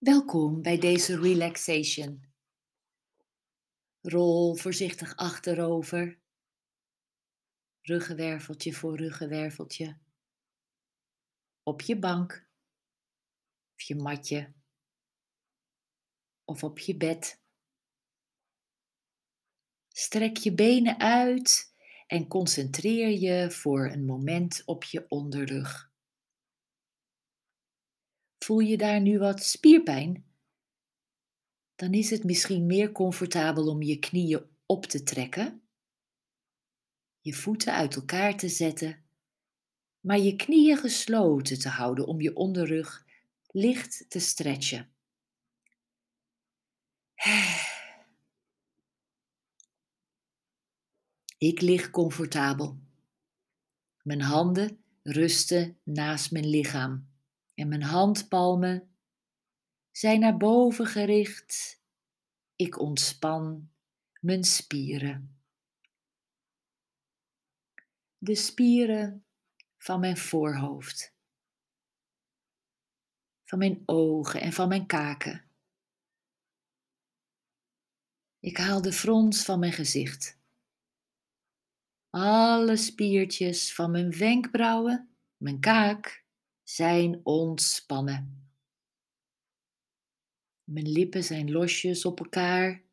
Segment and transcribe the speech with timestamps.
[0.00, 2.24] Welkom bij deze relaxation.
[4.00, 6.20] Rol voorzichtig achterover.
[7.80, 9.98] Ruggenwerveltje voor ruggenwerveltje.
[11.62, 12.48] Op je bank,
[13.74, 14.52] of je matje,
[16.44, 17.40] of op je bed.
[19.88, 21.74] Strek je benen uit
[22.06, 25.89] en concentreer je voor een moment op je onderrug.
[28.50, 30.24] Voel je daar nu wat spierpijn?
[31.74, 35.62] Dan is het misschien meer comfortabel om je knieën op te trekken,
[37.20, 39.04] je voeten uit elkaar te zetten,
[40.00, 43.06] maar je knieën gesloten te houden om je onderrug
[43.46, 44.92] licht te stretchen.
[51.38, 52.78] Ik lig comfortabel.
[54.02, 57.09] Mijn handen rusten naast mijn lichaam
[57.60, 58.96] en mijn handpalmen
[59.90, 61.82] zijn naar boven gericht.
[62.56, 63.70] Ik ontspan
[64.20, 65.42] mijn spieren.
[68.18, 69.24] De spieren
[69.78, 71.14] van mijn voorhoofd,
[73.44, 75.44] van mijn ogen en van mijn kaken.
[78.38, 80.38] Ik haal de frons van mijn gezicht.
[82.10, 86.19] Alle spiertjes van mijn wenkbrauwen, mijn kaak
[86.74, 88.50] zijn ontspannen.
[90.64, 92.84] Mijn lippen zijn losjes op elkaar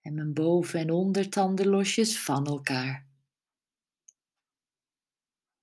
[0.00, 3.10] en mijn boven- en ondertanden losjes van elkaar.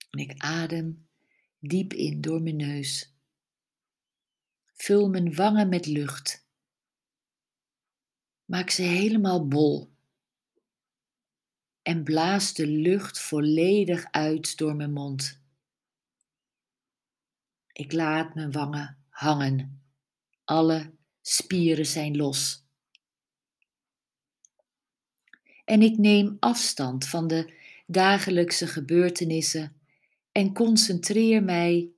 [0.09, 1.09] En ik adem
[1.59, 3.15] diep in door mijn neus.
[4.73, 6.47] Vul mijn wangen met lucht.
[8.45, 9.93] Maak ze helemaal bol.
[11.81, 15.38] En blaas de lucht volledig uit door mijn mond.
[17.79, 19.83] Ik laat mijn wangen hangen.
[20.43, 22.65] Alle spieren zijn los.
[25.65, 27.53] En ik neem afstand van de
[27.87, 29.81] dagelijkse gebeurtenissen
[30.31, 31.91] en concentreer mij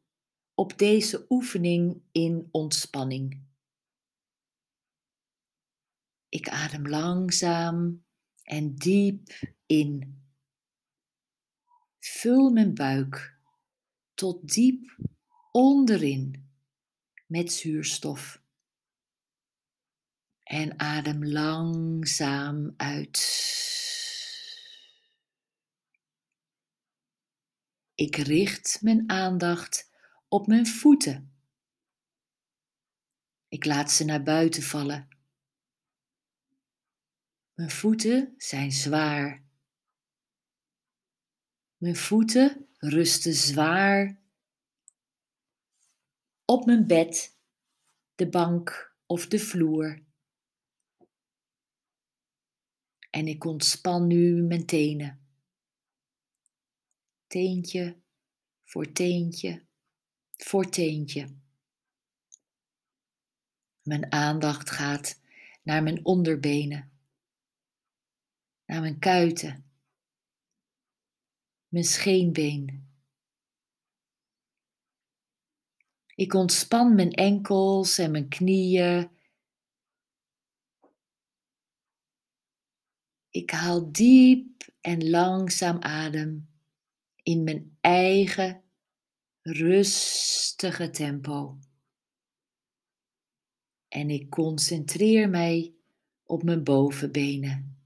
[0.53, 3.41] op deze oefening in ontspanning.
[6.29, 8.03] Ik adem langzaam
[8.43, 10.21] en diep in.
[11.99, 13.37] Vul mijn buik
[14.13, 14.99] tot diep
[15.51, 16.49] onderin
[17.27, 18.41] met zuurstof.
[20.43, 23.49] En adem langzaam uit.
[27.95, 29.91] Ik richt mijn aandacht
[30.27, 31.35] op mijn voeten.
[33.47, 35.07] Ik laat ze naar buiten vallen.
[37.53, 39.43] Mijn voeten zijn zwaar.
[41.77, 44.20] Mijn voeten rusten zwaar
[46.51, 47.37] op mijn bed,
[48.15, 50.03] de bank of de vloer.
[53.09, 55.25] En ik ontspan nu mijn tenen.
[57.27, 58.01] Teentje
[58.63, 59.65] voor teentje
[60.31, 61.35] voor teentje.
[63.81, 65.21] Mijn aandacht gaat
[65.63, 66.91] naar mijn onderbenen,
[68.65, 69.71] naar mijn kuiten,
[71.67, 72.90] mijn scheenbeen
[76.15, 79.09] Ik ontspan mijn enkels en mijn knieën.
[83.29, 86.49] Ik haal diep en langzaam adem
[87.23, 88.63] in mijn eigen
[89.41, 91.59] rustige tempo.
[93.87, 95.73] En ik concentreer mij
[96.23, 97.83] op mijn bovenbenen.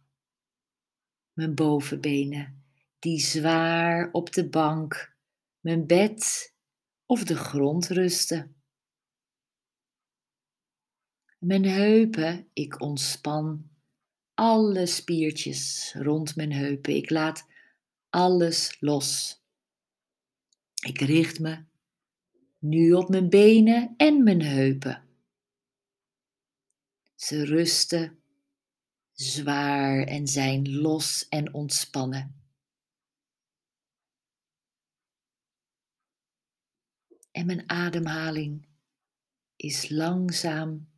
[1.34, 2.64] Mijn bovenbenen
[3.00, 5.16] die zwaar op de bank,
[5.60, 6.54] mijn bed
[7.06, 8.56] of de grond rusten.
[11.40, 13.70] Mijn heupen, ik ontspan
[14.34, 16.96] alle spiertjes rond mijn heupen.
[16.96, 17.48] Ik laat
[18.10, 19.40] alles los.
[20.86, 21.64] Ik richt me
[22.60, 25.04] nu op mijn benen en mijn heupen.
[27.16, 28.20] Ze rusten
[29.12, 32.45] zwaar en zijn los en ontspannen.
[37.36, 38.68] En mijn ademhaling
[39.56, 40.90] is langzaam.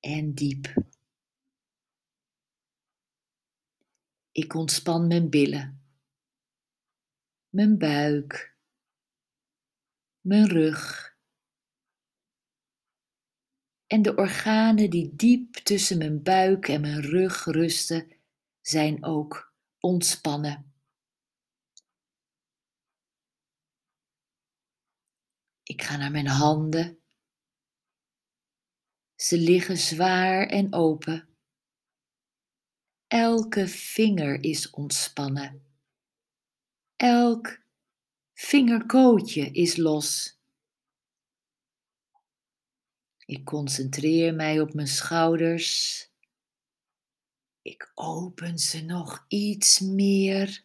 [0.00, 0.74] En diep.
[4.32, 5.84] Ik ontspan mijn billen,
[7.48, 8.56] mijn buik,
[10.20, 11.16] mijn rug
[13.86, 18.16] en de organen die diep tussen mijn buik en mijn rug rusten,
[18.60, 19.51] zijn ook
[19.82, 20.74] ontspannen.
[25.62, 27.02] Ik ga naar mijn handen.
[29.14, 31.28] Ze liggen zwaar en open.
[33.06, 35.66] Elke vinger is ontspannen.
[36.96, 37.62] Elk
[38.32, 40.38] vingerkootje is los.
[43.24, 46.11] Ik concentreer mij op mijn schouders.
[47.62, 50.64] Ik open ze nog iets meer.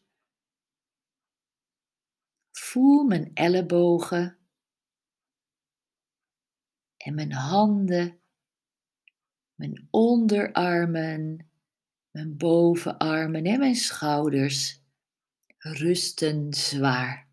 [2.51, 4.37] Voel mijn ellebogen
[6.97, 8.21] en mijn handen,
[9.55, 11.51] mijn onderarmen,
[12.11, 14.81] mijn bovenarmen en mijn schouders
[15.57, 17.27] rusten zwaar.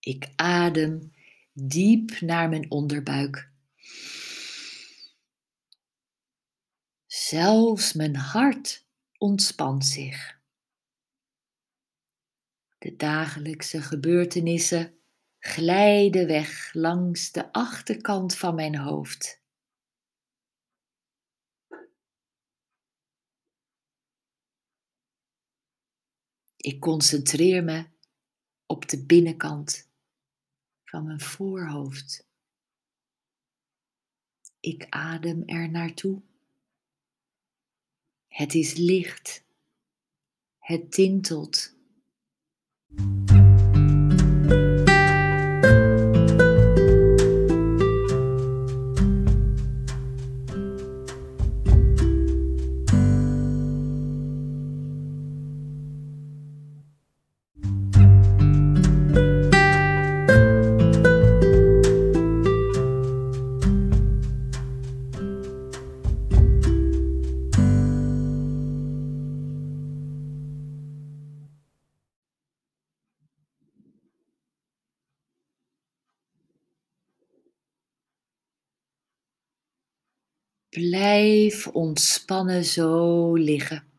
[0.00, 1.12] Ik adem
[1.52, 3.54] diep naar mijn onderbuik.
[7.26, 8.86] Zelfs mijn hart
[9.18, 10.40] ontspant zich.
[12.78, 14.98] De dagelijkse gebeurtenissen
[15.38, 19.42] glijden weg langs de achterkant van mijn hoofd.
[26.56, 27.86] Ik concentreer me
[28.66, 29.90] op de binnenkant
[30.84, 32.28] van mijn voorhoofd.
[34.60, 36.22] Ik adem er naartoe.
[38.36, 39.44] Het is licht.
[40.58, 41.75] Het tintelt.
[80.76, 83.92] Blijf ontspannen zo liggen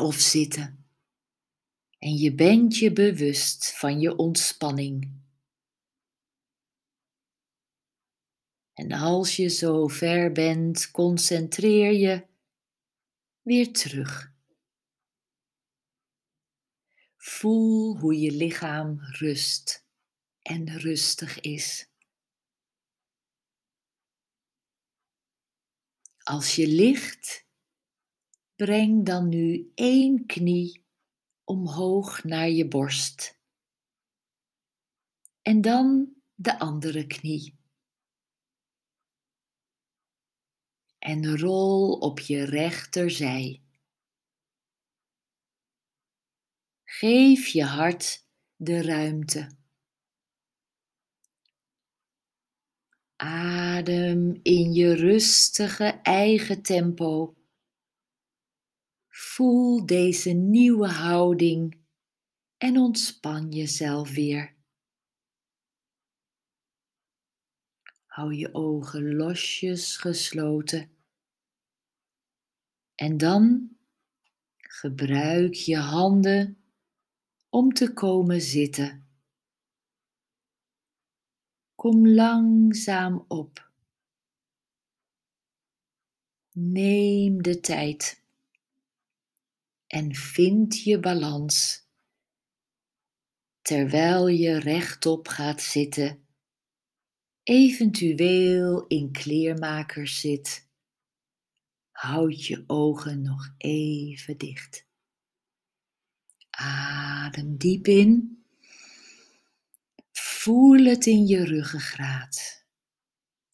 [0.00, 0.86] of zitten.
[1.98, 5.12] En je bent je bewust van je ontspanning.
[8.72, 12.26] En als je zo ver bent, concentreer je
[13.42, 14.32] weer terug.
[17.16, 19.86] Voel hoe je lichaam rust
[20.42, 21.87] en rustig is.
[26.28, 27.46] Als je ligt,
[28.56, 30.86] breng dan nu één knie
[31.44, 33.40] omhoog naar je borst.
[35.42, 37.58] En dan de andere knie.
[40.98, 43.62] En rol op je rechterzij.
[46.84, 49.57] Geef je hart de ruimte.
[53.20, 57.36] Adem in je rustige eigen tempo.
[59.08, 61.80] Voel deze nieuwe houding
[62.56, 64.56] en ontspan jezelf weer.
[68.06, 70.90] Hou je ogen losjes gesloten.
[72.94, 73.70] En dan
[74.56, 76.58] gebruik je handen
[77.48, 79.07] om te komen zitten.
[81.78, 83.70] Kom langzaam op.
[86.52, 88.24] Neem de tijd
[89.86, 91.86] en vind je balans
[93.62, 96.26] terwijl je rechtop gaat zitten,
[97.42, 100.68] eventueel in kleermakers zit.
[101.90, 104.86] Houd je ogen nog even dicht.
[106.50, 108.37] Adem diep in.
[110.48, 112.66] Voel het in je ruggengraat.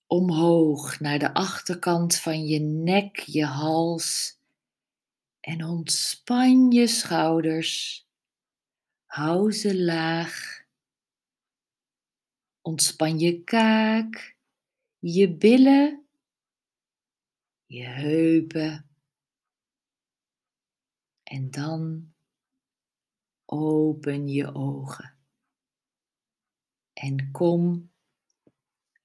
[0.06, 4.40] Omhoog naar de achterkant van je nek, je hals.
[5.40, 8.06] En ontspan je schouders.
[9.04, 10.64] Hou ze laag.
[12.60, 14.36] Ontspan je kaak,
[14.98, 16.06] je billen,
[17.66, 18.88] je heupen.
[21.22, 22.12] En dan
[23.44, 25.13] open je ogen
[26.94, 27.92] en kom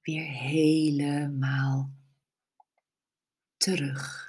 [0.02, 1.92] weer helemaal
[3.58, 4.28] terug.